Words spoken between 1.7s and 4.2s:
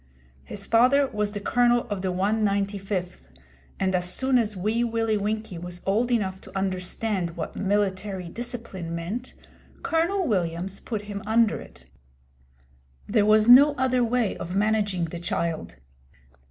of the 195th, and as